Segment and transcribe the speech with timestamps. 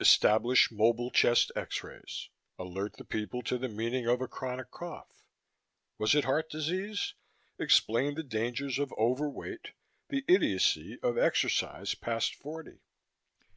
[0.00, 5.28] Establish mobile chest X rays; alert the people to the meaning of a chronic cough.
[5.98, 7.14] Was it heart disease?
[7.60, 9.74] Explain the dangers of overweight,
[10.08, 12.80] the idiocy of exercise past forty.